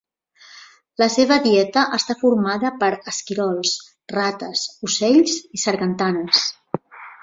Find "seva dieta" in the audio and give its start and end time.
1.15-1.83